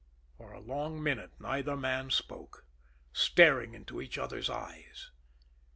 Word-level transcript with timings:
For 0.35 0.51
a 0.51 0.59
long 0.59 1.03
minute 1.03 1.29
neither 1.39 1.77
man 1.77 2.09
spoke 2.09 2.65
staring 3.13 3.75
into 3.75 4.01
each 4.01 4.17
other's 4.17 4.49
eyes. 4.49 5.11